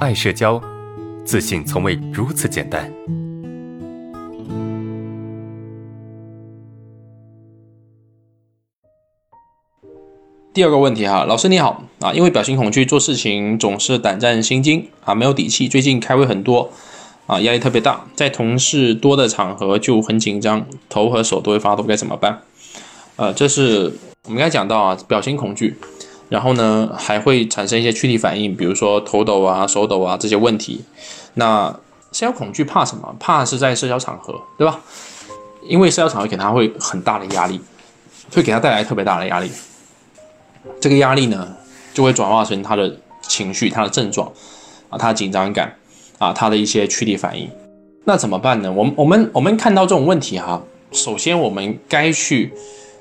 [0.00, 0.58] 爱社交，
[1.26, 2.90] 自信从未如此简单。
[10.54, 15.68] 第二个问题哈，老师你好啊，因为表情恐惧，做事情总是胆战心惊啊，没有底气。
[15.68, 16.72] 最近开会很多
[17.26, 22.40] 啊，压力特别大，在同事多的场合就很紧张，头和手都会发抖，该怎么办？
[23.16, 23.92] 呃，这是
[24.24, 25.76] 我们刚才讲到啊，表情恐惧，
[26.30, 30.82] 然后呢还会产生一些躯体反应，比如说头抖啊、手抖啊这些问题。
[31.34, 31.68] 那
[32.12, 33.14] 社交恐惧怕什么？
[33.20, 34.80] 怕是在社交场合，对吧？
[35.68, 37.60] 因为社交场合给他会很大的压力，
[38.32, 39.50] 会给他带来特别大的压力。
[40.80, 41.56] 这个压力呢，
[41.92, 44.30] 就会转化成他的情绪、他的症状
[44.88, 45.76] 啊，他的紧张感
[46.18, 47.50] 啊，他的一些躯体反应。
[48.04, 48.72] 那怎么办呢？
[48.72, 50.62] 我们我们我们看到这种问题哈，
[50.92, 52.52] 首先我们该去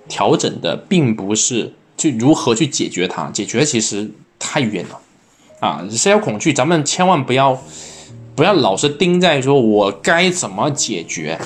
[0.08, 4.99] 调整的，并不是去如何去解决它，解决其实太远了
[5.59, 5.85] 啊。
[5.91, 7.62] 社交恐惧，咱们千万不要
[8.35, 11.38] 不要老是盯在说我该怎么解决，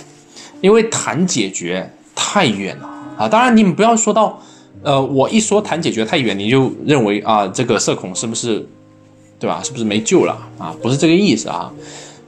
[0.61, 2.87] 因为谈解决太远了
[3.17, 3.27] 啊。
[3.27, 4.39] 当然，你们不要说到。
[4.85, 8.67] 呃，我一说谈解决太远，你就认为啊，这个社恐是不是，
[9.39, 9.61] 对吧？
[9.63, 10.75] 是不是没救了啊？
[10.81, 11.71] 不是这个意思啊，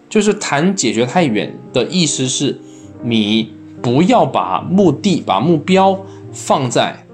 [0.07, 2.57] 就是谈解决太远的意思是，
[3.03, 5.99] 你不要把目的、把目标
[6.31, 7.04] 放在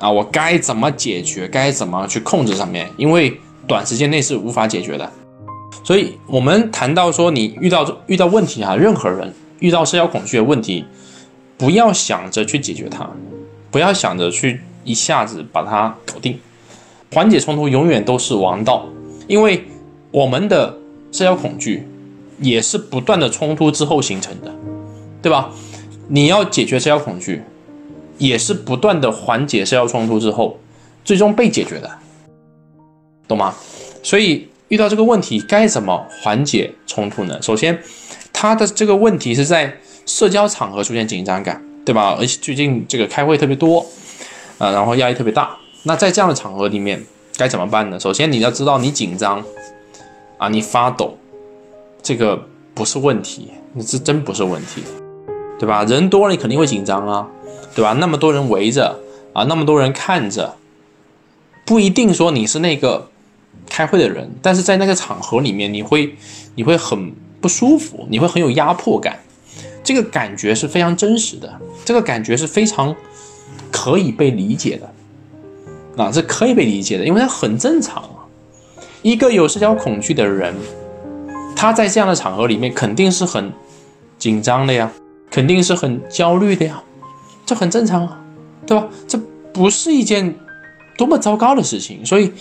[0.00, 5.08] 啊，我该怎么解决、该怎么去控制上面，因为短时间内是无法解决的。
[5.84, 10.84] 所以，我们谈到说，你遇到遇到问题啊，任何人遇到社交恐惧的问题，
[11.56, 13.08] 不要想着去解决它，
[13.70, 14.60] 不要想着去。
[14.82, 16.40] 一下子把它搞定，
[17.12, 18.86] 缓解冲突永远都是王道，
[19.28, 19.62] 因为
[20.10, 20.74] 我们的
[21.12, 21.86] 社交恐惧
[22.40, 24.50] 也是不断的冲突之后形成的，
[25.20, 25.50] 对吧？
[26.08, 27.42] 你要解决社交恐惧，
[28.20, 30.56] 也是不断的缓解社交冲突之后，
[31.04, 31.90] 最终被解决的，
[33.26, 33.52] 懂吗？
[34.04, 37.42] 所以遇到这个问题该怎么缓解冲突呢？
[37.42, 37.76] 首先，
[38.32, 39.76] 他的这个问题是在
[40.06, 42.16] 社交场合出现紧张感，对吧？
[42.16, 43.84] 而且最近这个开会特别多。
[44.58, 45.56] 啊，然后压力特别大。
[45.84, 47.02] 那在这样的场合里面
[47.38, 47.98] 该怎么办呢？
[47.98, 49.42] 首先你要知道，你紧张
[50.36, 51.16] 啊，你发抖，
[52.02, 52.38] 这个
[52.74, 54.82] 不是问题，你这真不是问题，
[55.60, 55.84] 对吧？
[55.84, 57.28] 人多了你肯定会紧张啊，
[57.74, 57.92] 对吧？
[58.00, 58.98] 那么多人围着
[59.34, 60.56] 啊，那么多人看着，
[61.66, 63.08] 不一定说你是那个
[63.68, 66.16] 开会的人，但是在那个场合里面，你会
[66.54, 67.12] 你会很
[67.42, 69.20] 不舒服，你会很有压迫感，
[69.84, 72.96] 这个感觉是非常真实的，这个感觉是非常。
[73.72, 78.26] 可以被理解的，啊，是可以被理解的，因为它很正常啊。
[79.00, 80.52] 一个有社交恐惧的人，
[81.54, 83.52] 他在这样的场合里面肯定是很
[84.18, 84.90] 紧张的呀，
[85.30, 86.82] 肯定是很焦虑的呀，
[87.46, 88.20] 这很正常啊，
[88.66, 88.88] 对吧？
[89.06, 89.18] 这
[89.52, 90.34] 不是一件
[90.96, 92.04] 多么糟糕的事情。
[92.04, 92.32] 所以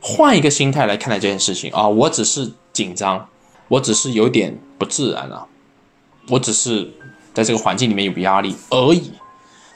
[0.00, 3.28] 换一个心态来看待这件事情啊，我只是紧张，
[3.68, 5.46] 我只是有点不自然了，
[6.28, 6.90] 我只是
[7.34, 9.12] 在这个环境里面有压力而已。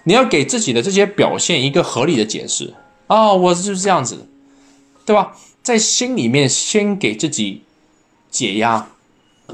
[0.04, 2.74] 你要给自己的这些表现一个合理的解释
[3.06, 4.26] 啊，我就是这样子，
[5.06, 5.36] 对吧？
[5.62, 7.62] 在心里面先给自己
[8.30, 8.88] 解压，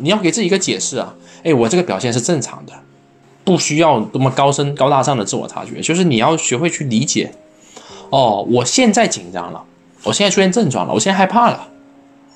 [0.00, 1.14] 你要给自己一个解释啊，
[1.44, 2.72] 哎，我这个表现是正常的，
[3.48, 7.32] 不需要多么高深高大上的自我察觉，就是你要学会去理解，
[8.10, 9.64] 哦，我现在紧张了，
[10.02, 11.66] 我现在出现症状了，我现在害怕了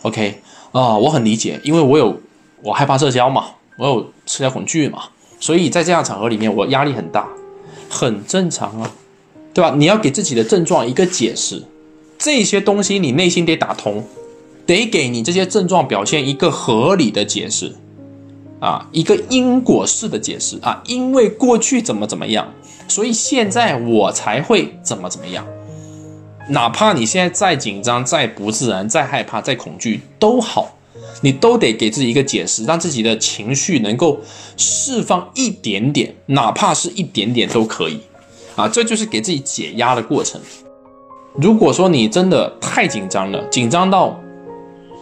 [0.00, 0.40] ，OK
[0.72, 2.18] 啊，我很理解，因为我有
[2.62, 3.44] 我害怕社交嘛，
[3.76, 5.02] 我有社交恐惧嘛，
[5.38, 7.28] 所以在这样场合里面我压力很大。
[7.94, 8.90] 很正常啊，
[9.52, 9.74] 对吧？
[9.76, 11.62] 你要给自己的症状一个解释，
[12.16, 14.02] 这些东西你内心得打通，
[14.64, 17.76] 得给你这些症状表现一个合理的解释，
[18.62, 22.46] 啊，一个因果式的解释啊，因为过去怎么怎么样，
[22.86, 25.44] 所以现在我才会怎么怎么样。
[26.48, 30.76] 哪怕你现在再紧张、再不自然、再害怕、再恐惧都好。
[31.22, 34.20] 你都得给自己一个解释，让自己的情绪能够
[34.56, 38.00] 释放一点点，哪怕是一点点都可以，
[38.56, 40.40] 啊，这就是给自己解压的过程。
[41.34, 44.20] 如果说你真的太紧张了，紧张到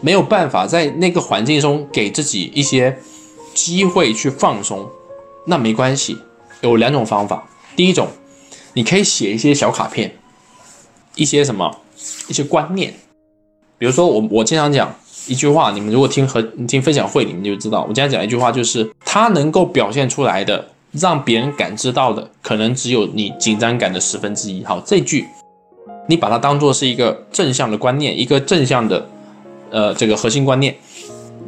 [0.00, 2.96] 没有办法在那个环境中给自己一些
[3.54, 4.88] 机会去放松，
[5.46, 6.18] 那没关系，
[6.60, 7.48] 有两种方法。
[7.76, 8.08] 第一种，
[8.74, 10.16] 你可以写一些小卡片，
[11.14, 11.76] 一些什么，
[12.28, 12.94] 一些观念，
[13.78, 14.94] 比如说我我经常讲。
[15.26, 24.64] 一句话，你们如果听和听分享会，你们就知道，我今天讲一句话，就是它能够表现出来的，让别人感知到的，可能只有你紧张感的十分之一。
[24.64, 25.26] 好，这句
[26.08, 29.06] 你把它当做是一个正向的观念，一个正向的，
[29.70, 30.74] 呃，这个核心观念。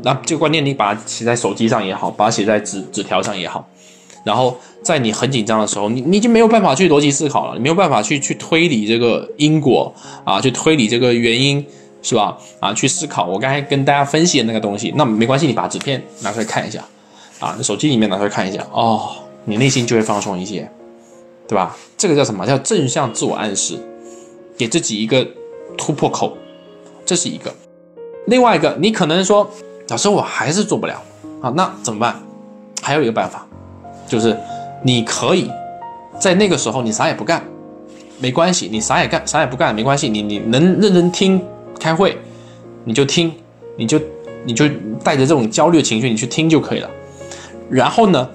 [0.02, 3.66] 那这个观念你把它写在手机上也好，把它写在纸纸条上也好，
[4.24, 9.92] 然后在你很紧张的时候，你你已经没有办法去逻辑思考了，你没有办法去去推理这个因果
[10.24, 11.64] 啊，去推理这个原因。
[12.04, 12.36] 是吧？
[12.58, 16.84] 啊，去思考我刚才跟大家分析的那个东西，那没关系，你把纸片拿出来看一下，
[17.38, 19.08] 啊，你手机里面拿出来看一下，哦，
[19.44, 20.68] 你内心就会放松一些，
[21.46, 21.76] 对吧？
[21.96, 22.44] 这个叫什么？
[22.44, 23.78] 叫正向自我暗示，
[24.58, 25.24] 给自己一个
[25.78, 26.36] 突破口，
[27.06, 27.54] 这是一个。
[28.26, 29.48] 另外一个，你可能说，
[29.92, 31.02] 老师我还是做不了
[31.42, 32.18] 啊，那怎么办？
[32.80, 33.46] 还有一个办法，
[34.08, 34.34] 就是
[34.82, 35.50] 你可以
[36.18, 37.44] 在那个时候你啥也不干，
[38.18, 41.40] 没关系，你啥也干啥也不干没关系，你你能认真听。
[41.78, 42.16] 开会，
[42.84, 43.30] 你就听，
[43.76, 44.00] 你就
[44.44, 44.66] 你就
[45.02, 46.88] 带着这种焦虑情绪，你去听就可以了。
[47.68, 48.30] 然后呢，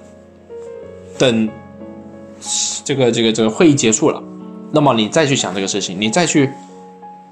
[1.16, 1.48] 等
[2.84, 4.22] 这个这个这个会议结束了，
[4.70, 6.50] 那么你再去想这个事情，你再去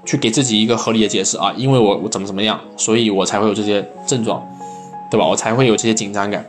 [0.07, 4.41] 去给自己一个合理的解释啊，因为我我怎么怎么样，所以我才会有这些症状，
[5.11, 5.27] 对吧？
[5.27, 6.43] 我才会有这些紧张感。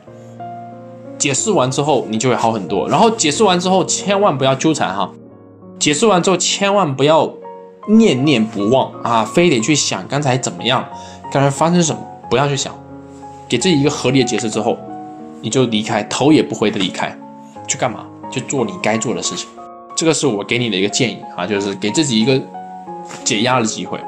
[1.19, 2.89] 解释完之后，你就会好很多。
[2.89, 5.11] 然后解释完之后，千万不要纠缠哈。
[5.79, 7.31] 解释完之后，千万不要。
[7.91, 10.87] 念念不忘啊，非得去想刚才怎么样，
[11.33, 12.71] 刚才发生什么，不要去想，
[13.49, 14.77] 给自己一个合理的解释之后，
[15.41, 17.19] 你就离开，头也不回的离开，
[17.67, 18.05] 去干嘛？
[18.31, 19.49] 去做你该做的事情。
[19.97, 22.39] 这个是我给你的一个建议啊，就是给自己一个
[23.25, 24.03] 解压的机会。